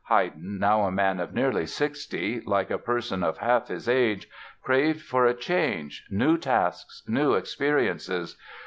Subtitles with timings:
[0.05, 4.27] Haydn, now a man of nearly 60, like a person of half his age,
[4.63, 8.35] craved for a change, new tasks, new experiences.